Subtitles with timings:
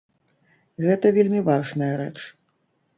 [0.87, 2.17] Гэта вельмі важная рэч.